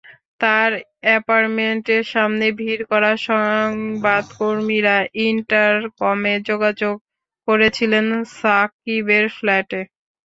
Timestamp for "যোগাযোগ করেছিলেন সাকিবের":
6.49-9.25